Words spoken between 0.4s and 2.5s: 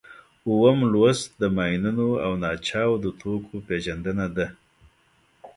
اووم لوست د ماینونو او